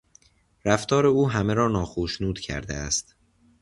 [0.65, 3.15] رفتار او همه را ناخشنود کرده است.